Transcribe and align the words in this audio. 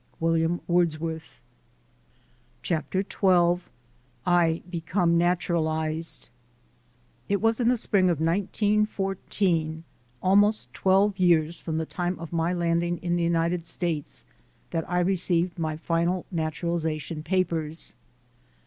William 0.19 0.61
Wordsworth, 0.67 1.39
CHAPTER 2.63 3.03
XII 3.03 3.61
I 4.25 4.63
BECOME 4.67 5.15
NATURALIZED 5.15 6.29
IT 7.29 7.39
was 7.39 7.59
in 7.59 7.69
the 7.69 7.77
spring 7.77 8.09
of 8.09 8.19
1914, 8.19 9.83
almost 10.23 10.73
twelve 10.73 11.19
years 11.19 11.57
from 11.59 11.77
the 11.77 11.85
time 11.85 12.17
of 12.17 12.33
my 12.33 12.51
landing 12.51 12.97
in 13.03 13.15
the 13.15 13.21
United 13.21 13.67
States, 13.67 14.25
that 14.71 14.89
I 14.89 15.01
received 15.01 15.59
my 15.59 15.77
final 15.77 16.25
naturalization 16.31 17.21
papers. 17.21 17.93